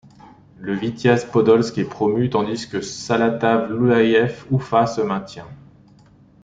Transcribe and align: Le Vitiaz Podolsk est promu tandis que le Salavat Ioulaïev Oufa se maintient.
Le 0.57 0.73
Vitiaz 0.73 1.25
Podolsk 1.25 1.77
est 1.77 1.83
promu 1.85 2.27
tandis 2.31 2.67
que 2.67 2.77
le 2.77 2.81
Salavat 2.81 3.67
Ioulaïev 3.69 4.45
Oufa 4.49 4.87
se 4.87 5.01
maintient. 5.01 5.47